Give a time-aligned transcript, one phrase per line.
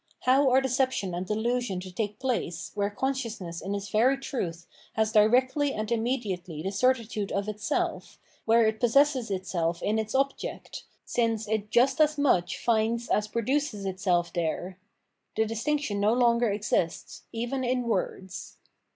[0.21, 5.11] How are deception and delusion to take place, where consciousness in its very truth has
[5.11, 11.47] directly and immediately the certitude of itself, where it possesses itself in its object, since
[11.47, 14.79] it just as much finds as produces itself there?
[15.35, 18.57] The distinction no longer exists, even in words.